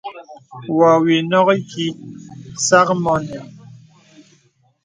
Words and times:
Wɔ 0.77 0.89
wì 1.03 1.15
nɔk 1.29 1.47
ìkìì 1.57 1.87
sàk 2.65 2.87
mɔ 3.03 3.13
nɛn. 3.27 3.47